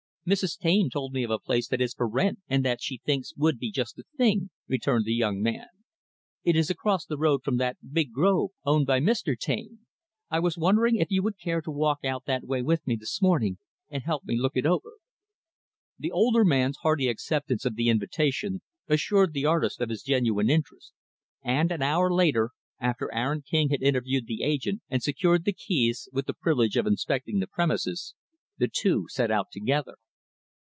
[0.23, 0.59] "Mrs.
[0.59, 3.57] Taine told me of a place that is for rent, and that she thinks would
[3.57, 5.65] be just the thing," returned the young man.
[6.43, 9.35] "It is across the road from that big grove owned by Mr.
[9.35, 9.79] Taine.
[10.29, 13.19] I was wondering if you would care to walk out that way with me this
[13.19, 13.57] morning
[13.89, 14.97] and help me look it over."
[15.97, 20.93] The older man's hearty acceptance of the invitation assured the artist of his genuine interest,
[21.43, 26.07] and, an hour later after Aaron King had interviewed the agent and secured the keys,
[26.13, 28.13] with the privilege of inspecting the premises
[28.59, 29.95] the two set out together.